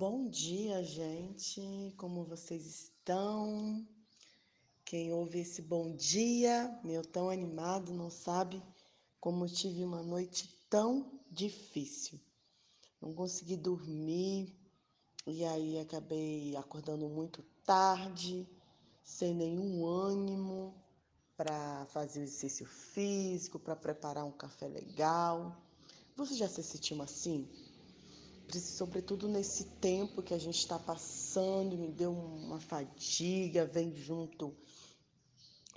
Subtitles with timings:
[0.00, 1.92] Bom dia, gente.
[1.98, 3.86] Como vocês estão?
[4.82, 8.62] Quem ouve esse bom dia, meu tão animado, não sabe
[9.20, 12.18] como tive uma noite tão difícil.
[12.98, 14.50] Não consegui dormir
[15.26, 18.48] e aí acabei acordando muito tarde,
[19.04, 20.74] sem nenhum ânimo
[21.36, 25.60] para fazer exercício físico, para preparar um café legal.
[26.16, 27.46] Você já se sentiu assim?
[28.58, 34.56] Sobretudo nesse tempo que a gente está passando, me deu uma fadiga, vem junto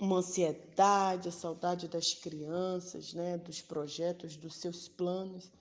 [0.00, 5.52] uma ansiedade, a saudade das crianças, né, dos projetos, dos seus planos.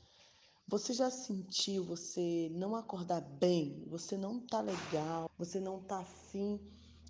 [0.67, 3.85] Você já sentiu você não acordar bem?
[3.87, 6.59] Você não tá legal, você não tá afim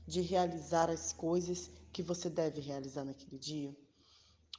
[0.06, 3.74] de realizar as coisas que você deve realizar naquele dia?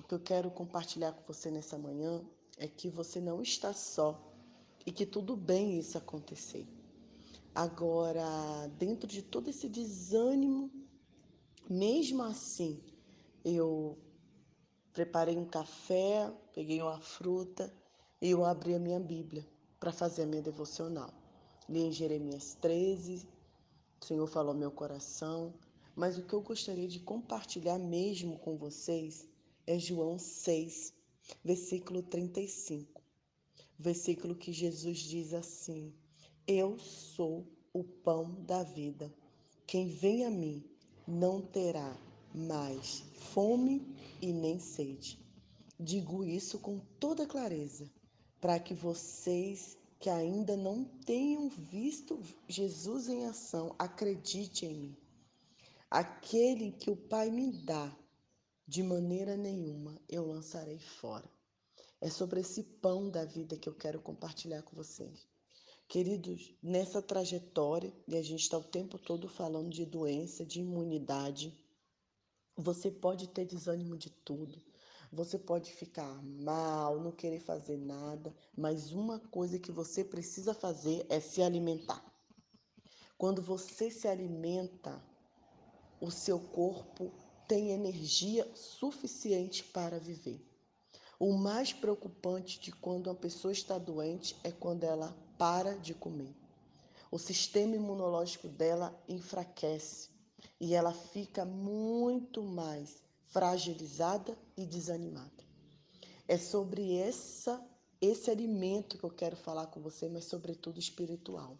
[0.00, 2.24] O que eu quero compartilhar com você nessa manhã
[2.56, 4.33] é que você não está só
[4.86, 6.66] e que tudo bem isso acontecer.
[7.54, 10.70] Agora, dentro de todo esse desânimo,
[11.68, 12.82] mesmo assim,
[13.44, 13.96] eu
[14.92, 17.72] preparei um café, peguei uma fruta
[18.20, 19.46] e eu abri a minha Bíblia
[19.78, 21.12] para fazer a minha devocional.
[21.68, 23.26] Li em Jeremias 13,
[24.00, 25.54] o Senhor falou ao meu coração,
[25.96, 29.26] mas o que eu gostaria de compartilhar mesmo com vocês
[29.66, 30.92] é João 6,
[31.42, 32.93] versículo 35
[33.78, 35.92] versículo que Jesus diz assim:
[36.46, 39.12] Eu sou o pão da vida.
[39.66, 40.64] Quem vem a mim
[41.06, 41.96] não terá
[42.34, 43.82] mais fome
[44.20, 45.18] e nem sede.
[45.78, 47.90] Digo isso com toda clareza,
[48.40, 54.96] para que vocês que ainda não tenham visto Jesus em ação, acreditem em mim.
[55.90, 57.90] Aquele que o Pai me dá,
[58.66, 61.24] de maneira nenhuma eu lançarei fora.
[62.04, 65.26] É sobre esse pão da vida que eu quero compartilhar com vocês.
[65.88, 71.58] Queridos, nessa trajetória, e a gente está o tempo todo falando de doença, de imunidade,
[72.54, 74.62] você pode ter desânimo de tudo,
[75.10, 81.06] você pode ficar mal, não querer fazer nada, mas uma coisa que você precisa fazer
[81.08, 82.04] é se alimentar.
[83.16, 85.02] Quando você se alimenta,
[86.02, 87.10] o seu corpo
[87.48, 90.53] tem energia suficiente para viver.
[91.18, 96.34] O mais preocupante de quando uma pessoa está doente é quando ela para de comer.
[97.10, 100.10] O sistema imunológico dela enfraquece
[100.60, 105.44] e ela fica muito mais fragilizada e desanimada.
[106.26, 107.64] É sobre essa
[108.00, 111.56] esse alimento que eu quero falar com você, mas sobretudo espiritual.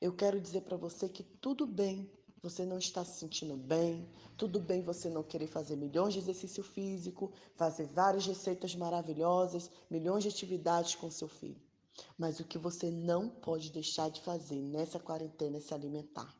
[0.00, 2.10] Eu quero dizer para você que tudo bem
[2.42, 6.62] você não está se sentindo bem, tudo bem você não querer fazer milhões de exercício
[6.62, 11.60] físico, fazer várias receitas maravilhosas, milhões de atividades com seu filho.
[12.16, 16.32] Mas o que você não pode deixar de fazer nessa quarentena é se alimentar.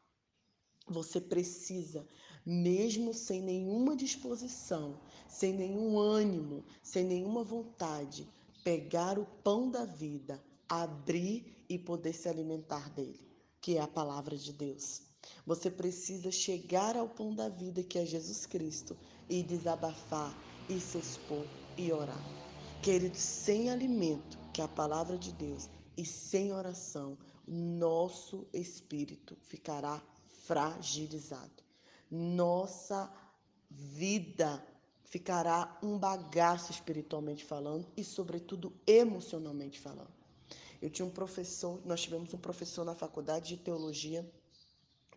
[0.86, 2.06] Você precisa,
[2.46, 8.26] mesmo sem nenhuma disposição, sem nenhum ânimo, sem nenhuma vontade,
[8.62, 13.20] pegar o pão da vida, abrir e poder se alimentar dele,
[13.60, 15.07] que é a palavra de Deus.
[15.44, 18.96] Você precisa chegar ao pão da vida, que é Jesus Cristo,
[19.28, 20.36] e desabafar,
[20.68, 21.46] e se expor
[21.76, 22.22] e orar.
[22.82, 30.02] Querido, sem alimento, que é a palavra de Deus, e sem oração, nosso espírito ficará
[30.46, 31.62] fragilizado.
[32.10, 33.12] Nossa
[33.70, 34.64] vida
[35.04, 40.12] ficará um bagaço espiritualmente falando e, sobretudo, emocionalmente falando.
[40.80, 44.30] Eu tinha um professor, nós tivemos um professor na faculdade de teologia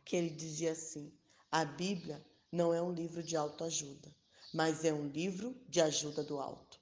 [0.03, 1.11] que ele dizia assim:
[1.51, 4.13] a Bíblia não é um livro de autoajuda,
[4.53, 6.79] mas é um livro de ajuda do alto.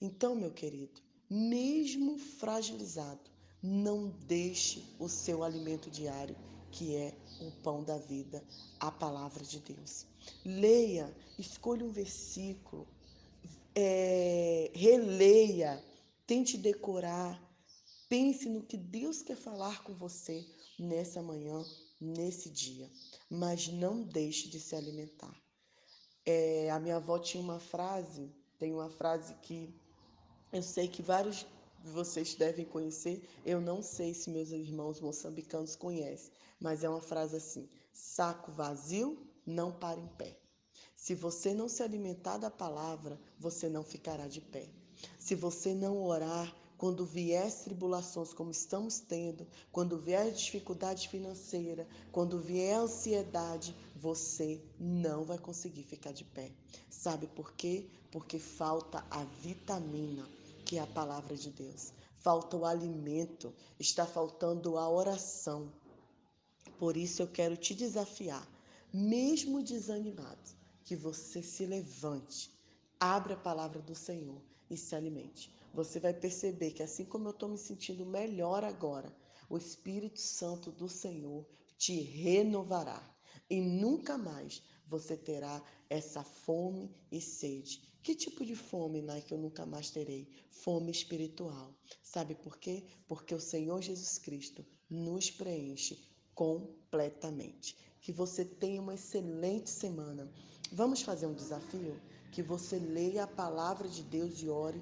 [0.00, 3.30] Então, meu querido, mesmo fragilizado,
[3.62, 6.36] não deixe o seu alimento diário,
[6.70, 8.44] que é o pão da vida,
[8.78, 10.06] a palavra de Deus.
[10.44, 12.86] Leia, escolha um versículo,
[13.74, 15.82] é, releia,
[16.26, 17.40] tente decorar,
[18.08, 20.44] pense no que Deus quer falar com você
[20.78, 21.64] nessa manhã,
[22.00, 22.90] nesse dia,
[23.30, 25.34] mas não deixe de se alimentar.
[26.26, 29.74] É, a minha avó tinha uma frase, tem uma frase que
[30.52, 31.46] eu sei que vários
[31.82, 37.00] de vocês devem conhecer, eu não sei se meus irmãos moçambicanos conhecem, mas é uma
[37.00, 40.38] frase assim: saco vazio não para em pé.
[40.96, 44.70] Se você não se alimentar da palavra, você não ficará de pé.
[45.18, 52.40] Se você não orar, quando vier tribulações como estamos tendo, quando vier dificuldade financeira, quando
[52.40, 56.50] vier ansiedade, você não vai conseguir ficar de pé.
[56.90, 57.86] Sabe por quê?
[58.10, 60.28] Porque falta a vitamina,
[60.64, 61.92] que é a palavra de Deus.
[62.24, 65.70] falta o alimento, está faltando a oração.
[66.78, 68.48] Por isso eu quero te desafiar,
[68.90, 70.50] mesmo desanimado,
[70.84, 72.50] que você se levante,
[72.98, 75.52] abra a palavra do Senhor e se alimente.
[75.74, 79.12] Você vai perceber que assim como eu estou me sentindo melhor agora,
[79.50, 81.44] o Espírito Santo do Senhor
[81.76, 83.02] te renovará
[83.50, 85.60] e nunca mais você terá
[85.90, 87.82] essa fome e sede.
[88.04, 90.28] Que tipo de fome, Nai, que eu nunca mais terei?
[90.48, 91.74] Fome espiritual.
[92.02, 92.84] Sabe por quê?
[93.08, 95.98] Porque o Senhor Jesus Cristo nos preenche
[96.34, 97.76] completamente.
[98.00, 100.30] Que você tenha uma excelente semana.
[100.70, 102.00] Vamos fazer um desafio?
[102.30, 104.80] Que você leia a palavra de Deus e ore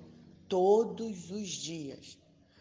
[0.52, 2.18] todos os dias.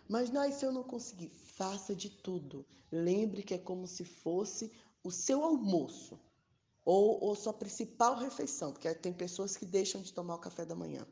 [0.07, 2.65] Mas, Nai, se eu não conseguir, faça de tudo.
[2.89, 4.71] Lembre que é como se fosse
[5.03, 6.17] o seu almoço
[6.85, 10.73] ou, ou sua principal refeição, porque tem pessoas que deixam de tomar o café da
[10.73, 11.05] manhã.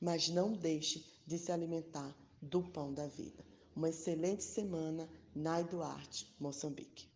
[0.00, 3.44] Mas não deixe de se alimentar do pão da vida.
[3.76, 7.13] Uma excelente semana, Nai Duarte, Moçambique.